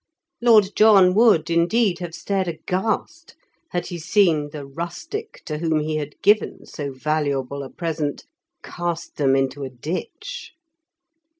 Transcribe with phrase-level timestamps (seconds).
[0.41, 3.35] Lord John would, indeed, have stared aghast
[3.69, 8.25] had he seen the rustic to whom he had given so valuable a present
[8.63, 10.53] cast them into a ditch.